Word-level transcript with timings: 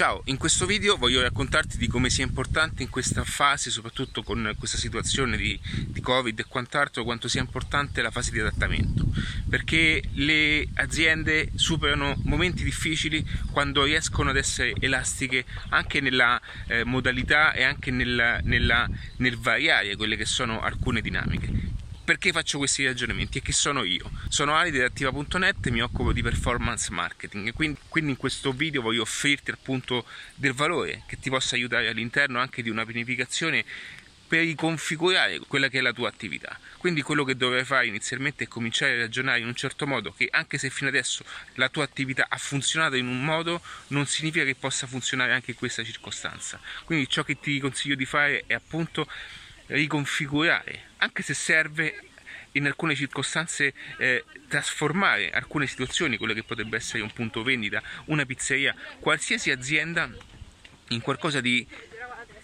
Ciao, 0.00 0.22
in 0.24 0.38
questo 0.38 0.64
video 0.64 0.96
voglio 0.96 1.20
raccontarti 1.20 1.76
di 1.76 1.86
come 1.86 2.08
sia 2.08 2.24
importante 2.24 2.82
in 2.82 2.88
questa 2.88 3.22
fase, 3.22 3.68
soprattutto 3.68 4.22
con 4.22 4.54
questa 4.58 4.78
situazione 4.78 5.36
di, 5.36 5.60
di, 5.88 6.00
Covid 6.00 6.38
e 6.38 6.46
quant'altro, 6.48 7.04
quanto 7.04 7.28
sia 7.28 7.42
importante 7.42 8.00
la 8.00 8.10
fase 8.10 8.30
di 8.30 8.40
adattamento, 8.40 9.04
perché 9.50 10.02
le 10.12 10.66
aziende 10.76 11.50
superano 11.54 12.18
momenti 12.24 12.64
difficili 12.64 13.22
quando 13.50 13.84
riescono 13.84 14.30
ad 14.30 14.38
essere 14.38 14.72
elastiche 14.80 15.44
anche 15.68 16.00
nella 16.00 16.40
eh, 16.68 16.82
modalità 16.84 17.52
e 17.52 17.62
anche 17.62 17.90
nella, 17.90 18.40
nella, 18.42 18.88
nel 19.16 19.36
variare 19.36 19.96
quelle 19.96 20.16
che 20.16 20.24
sono 20.24 20.62
alcune 20.62 21.02
dinamiche. 21.02 21.59
Perché 22.10 22.32
faccio 22.32 22.58
questi 22.58 22.84
ragionamenti? 22.84 23.38
E 23.38 23.40
chi 23.40 23.52
sono 23.52 23.84
io? 23.84 24.10
Sono 24.26 24.56
Ali 24.56 24.72
di 24.72 24.80
Attiva.net 24.80 25.64
e 25.64 25.70
mi 25.70 25.80
occupo 25.80 26.12
di 26.12 26.22
performance 26.22 26.90
marketing 26.90 27.52
quindi, 27.52 27.78
quindi, 27.86 28.10
in 28.10 28.16
questo 28.16 28.50
video 28.50 28.82
voglio 28.82 29.02
offrirti 29.02 29.52
appunto 29.52 30.04
del 30.34 30.52
valore 30.52 31.04
che 31.06 31.20
ti 31.20 31.30
possa 31.30 31.54
aiutare 31.54 31.86
all'interno 31.86 32.40
anche 32.40 32.64
di 32.64 32.68
una 32.68 32.84
pianificazione 32.84 33.64
per 34.26 34.40
riconfigurare 34.40 35.38
quella 35.46 35.68
che 35.68 35.78
è 35.78 35.80
la 35.80 35.92
tua 35.92 36.08
attività. 36.08 36.58
Quindi 36.78 37.00
quello 37.02 37.22
che 37.22 37.36
dovrai 37.36 37.64
fare 37.64 37.86
inizialmente 37.86 38.42
è 38.42 38.48
cominciare 38.48 38.94
a 38.94 39.00
ragionare 39.02 39.38
in 39.38 39.46
un 39.46 39.54
certo 39.54 39.86
modo 39.86 40.10
che 40.10 40.26
anche 40.32 40.58
se 40.58 40.68
fino 40.68 40.88
adesso 40.88 41.24
la 41.54 41.68
tua 41.68 41.84
attività 41.84 42.26
ha 42.28 42.38
funzionato 42.38 42.96
in 42.96 43.06
un 43.06 43.24
modo, 43.24 43.62
non 43.88 44.04
significa 44.06 44.44
che 44.44 44.56
possa 44.56 44.88
funzionare 44.88 45.32
anche 45.32 45.52
in 45.52 45.56
questa 45.56 45.84
circostanza. 45.84 46.60
Quindi 46.82 47.08
ciò 47.08 47.22
che 47.22 47.38
ti 47.38 47.60
consiglio 47.60 47.94
di 47.94 48.04
fare 48.04 48.42
è 48.48 48.54
appunto 48.54 49.06
riconfigurare, 49.70 50.88
anche 50.98 51.22
se 51.22 51.34
serve 51.34 52.09
in 52.52 52.66
alcune 52.66 52.94
circostanze 52.94 53.74
eh, 53.98 54.24
trasformare 54.48 55.30
alcune 55.30 55.66
situazioni, 55.66 56.16
quello 56.16 56.34
che 56.34 56.42
potrebbe 56.42 56.76
essere 56.76 57.02
un 57.02 57.12
punto 57.12 57.42
vendita, 57.42 57.82
una 58.06 58.24
pizzeria, 58.24 58.74
qualsiasi 58.98 59.50
azienda 59.50 60.10
in 60.88 61.00
qualcosa 61.00 61.40
di, 61.40 61.66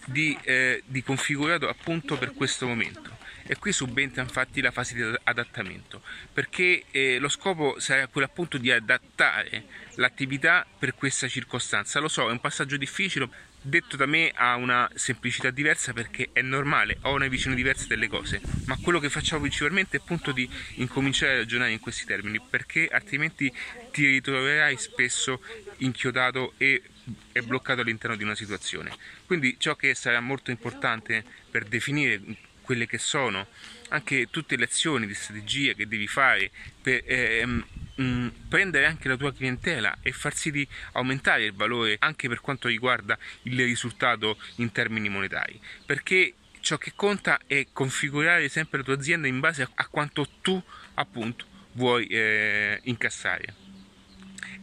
di, 0.05 0.37
eh, 0.43 0.83
di 0.85 1.03
configurato 1.03 1.67
appunto 1.67 2.17
per 2.17 2.33
questo 2.33 2.67
momento. 2.67 3.15
E 3.49 3.55
qui 3.55 3.71
subentra 3.71 4.21
infatti 4.21 4.59
la 4.59 4.71
fase 4.71 4.93
di 4.93 5.17
adattamento, 5.23 6.01
perché 6.33 6.83
eh, 6.91 7.17
lo 7.17 7.29
scopo 7.29 7.79
sarà 7.79 8.07
quello 8.07 8.27
appunto 8.27 8.57
di 8.57 8.69
adattare 8.69 9.63
l'attività 9.95 10.67
per 10.77 10.95
questa 10.95 11.29
circostanza. 11.29 12.01
Lo 12.01 12.09
so, 12.09 12.27
è 12.27 12.31
un 12.31 12.41
passaggio 12.41 12.75
difficile, 12.75 13.29
detto 13.67 13.95
da 13.97 14.05
me 14.05 14.31
ha 14.33 14.55
una 14.55 14.89
semplicità 14.95 15.49
diversa 15.51 15.93
perché 15.93 16.29
è 16.31 16.41
normale, 16.41 16.97
ho 17.01 17.13
una 17.13 17.27
visione 17.27 17.55
diversa 17.55 17.85
delle 17.87 18.07
cose, 18.07 18.41
ma 18.65 18.77
quello 18.77 18.99
che 18.99 19.09
facciamo 19.09 19.41
principalmente 19.41 19.97
è 19.97 19.99
appunto 20.01 20.31
di 20.31 20.49
incominciare 20.75 21.33
a 21.33 21.37
ragionare 21.37 21.71
in 21.71 21.79
questi 21.79 22.05
termini, 22.05 22.39
perché 22.39 22.87
altrimenti 22.87 23.51
ti 23.91 24.05
ritroverai 24.05 24.77
spesso 24.77 25.41
inchiodato 25.77 26.53
e, 26.57 26.81
e 27.31 27.43
bloccato 27.43 27.81
all'interno 27.81 28.15
di 28.15 28.23
una 28.23 28.35
situazione. 28.35 28.95
Quindi 29.25 29.55
ciò 29.59 29.75
che 29.75 29.93
sarà 29.95 30.19
molto 30.19 30.51
importante 30.51 31.23
per 31.49 31.65
definire 31.65 32.21
quelle 32.61 32.85
che 32.85 32.97
sono 32.97 33.47
anche 33.89 34.27
tutte 34.29 34.57
le 34.57 34.65
azioni 34.65 35.07
di 35.07 35.13
strategia 35.13 35.73
che 35.73 35.87
devi 35.87 36.07
fare 36.07 36.51
per 36.81 37.01
ehm, 37.05 37.65
mh, 37.97 38.03
mm, 38.03 38.27
prendere 38.49 38.85
anche 38.85 39.07
la 39.07 39.17
tua 39.17 39.33
clientela 39.33 39.97
e 40.01 40.11
far 40.11 40.35
sì 40.35 40.51
di 40.51 40.67
aumentare 40.93 41.45
il 41.45 41.53
valore 41.53 41.97
anche 41.99 42.27
per 42.27 42.41
quanto 42.41 42.67
riguarda 42.67 43.17
il 43.43 43.63
risultato 43.63 44.37
in 44.55 44.71
termini 44.71 45.09
monetari. 45.09 45.59
Perché 45.85 46.33
ciò 46.59 46.77
che 46.77 46.93
conta 46.95 47.39
è 47.45 47.67
configurare 47.71 48.49
sempre 48.49 48.79
la 48.79 48.83
tua 48.83 48.95
azienda 48.95 49.27
in 49.27 49.39
base 49.39 49.63
a, 49.63 49.69
a 49.75 49.87
quanto 49.87 50.27
tu 50.41 50.61
appunto 50.95 51.45
vuoi 51.73 52.07
eh, 52.07 52.79
incassare 52.83 53.66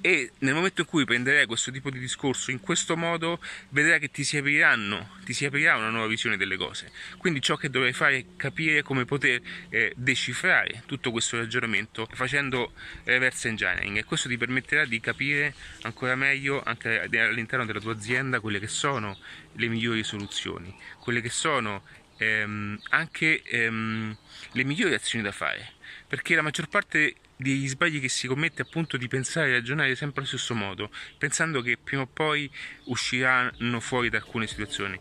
e 0.07 0.33
nel 0.41 0.53
momento 0.53 0.83
in 0.83 0.87
cui 0.87 1.07
prenderai 1.07 1.47
questo 1.47 1.71
tipo 1.71 1.89
di 1.89 1.99
discorso 1.99 2.51
in 2.51 2.61
questo 2.61 2.95
modo 2.95 3.41
vedrai 3.71 3.99
che 3.99 4.11
ti 4.11 4.23
si 4.23 4.37
apriranno 4.37 5.17
ti 5.25 5.33
si 5.33 5.47
aprirà 5.47 5.77
una 5.77 5.89
nuova 5.89 6.07
visione 6.07 6.37
delle 6.37 6.59
cose. 6.59 6.93
Quindi 7.17 7.41
ciò 7.41 7.57
che 7.57 7.71
dovrai 7.71 7.95
fare 7.95 8.19
è 8.19 8.25
capire 8.37 8.83
come 8.83 9.07
poter 9.07 9.41
eh, 9.71 9.95
decifrare 9.97 10.83
tutto 10.85 11.11
questo 11.11 11.39
ragionamento 11.39 12.07
facendo 12.13 12.73
reverse 13.05 13.49
engineering. 13.49 13.97
E 13.97 14.05
questo 14.05 14.29
ti 14.29 14.37
permetterà 14.37 14.85
di 14.85 15.01
capire 15.01 15.55
ancora 15.85 16.15
meglio 16.17 16.63
anche 16.63 17.01
all'interno 17.01 17.65
della 17.65 17.81
tua 17.81 17.95
azienda 17.95 18.41
quelle 18.41 18.59
che 18.59 18.69
sono 18.69 19.17
le 19.55 19.69
migliori 19.69 20.03
soluzioni 20.05 20.77
quelle 20.99 21.21
che 21.21 21.31
sono 21.31 21.83
ehm, 22.19 22.79
anche 22.91 23.43
ehm, 23.43 24.17
le 24.53 24.65
migliori 24.65 24.95
azioni 24.95 25.25
da 25.25 25.33
fare 25.33 25.74
perché 26.07 26.35
la 26.35 26.43
maggior 26.43 26.69
parte 26.69 27.15
degli 27.37 27.67
sbagli 27.67 28.01
che 28.01 28.09
si 28.09 28.27
commette 28.27 28.63
appunto 28.63 28.97
di 28.97 29.09
pensare 29.09 29.49
e 29.49 29.53
ragionare 29.53 29.95
sempre 29.97 30.21
allo 30.21 30.29
stesso 30.29 30.55
modo, 30.55 30.91
pensando 31.19 31.61
che 31.63 31.77
prima 31.77 32.03
o 32.03 32.07
poi 32.07 32.51
usciranno 32.85 33.81
fuori 33.81 34.09
da 34.09 34.19
alcune 34.19 34.47
situazioni 34.47 34.99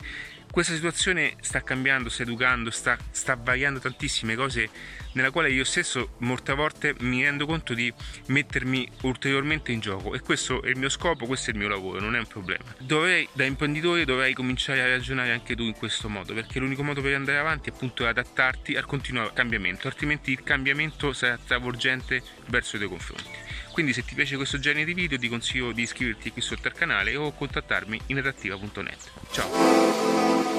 questa 0.54 0.76
situazione 0.76 1.34
sta 1.42 1.64
cambiando, 1.64 2.10
sta 2.10 2.22
educando, 2.22 2.70
sta, 2.70 2.96
sta, 3.10 3.36
variando 3.36 3.80
tantissime 3.80 4.36
cose 4.36 4.70
nella 5.14 5.32
quale 5.32 5.50
io 5.50 5.64
stesso 5.64 6.14
molte 6.20 6.54
volte 6.54 6.94
mi 7.00 7.24
rendo 7.24 7.48
conto 7.48 7.74
di 7.74 7.92
mettermi 8.28 8.88
ulteriormente 9.02 9.72
in 9.72 9.80
gioco 9.80 10.14
e 10.14 10.20
questo 10.20 10.62
è 10.62 10.70
il 10.70 10.78
mio 10.78 10.90
scopo, 10.90 11.26
questo 11.26 11.50
è 11.50 11.54
il 11.54 11.60
mio 11.60 11.70
lavoro, 11.70 12.00
non 12.00 12.16
è 12.16 12.20
un 12.20 12.28
problema. 12.28 12.64
Dovrei, 12.78 13.28
da 13.34 13.46
imprenditore 13.46 14.06
dovrei 14.06 14.36
cominciare 14.36 14.84
a 14.84 14.88
ragionare 14.88 15.32
anche 15.32 15.56
tu 15.56 15.64
in 15.64 15.74
questo 15.74 16.08
modo 16.08 16.36
perché 16.36 16.60
l'unico 16.60 16.84
modo 16.84 17.02
per 17.02 17.16
andare 17.16 17.40
avanti 17.40 17.72
è 17.72 18.04
adattarti 18.04 18.76
al 18.76 18.86
continuo 18.86 19.32
cambiamento, 19.34 19.88
altrimenti 19.88 20.34
il 20.34 20.44
cambiamento 20.44 21.14
sarà 21.14 21.40
travolgente 21.44 22.22
verso 22.50 22.76
i 22.76 22.78
tuoi 22.78 22.92
confronti. 22.92 23.53
Quindi 23.74 23.92
se 23.92 24.06
ti 24.06 24.14
piace 24.14 24.36
questo 24.36 24.60
genere 24.60 24.86
di 24.86 24.94
video 24.94 25.18
ti 25.18 25.28
consiglio 25.28 25.72
di 25.72 25.82
iscriverti 25.82 26.32
qui 26.32 26.44
sotto 26.44 26.68
al 26.68 26.76
canale 26.76 27.16
o 27.16 27.34
contattarmi 27.34 28.00
in 28.06 28.20
adattiva.net. 28.20 29.12
Ciao! 29.32 30.53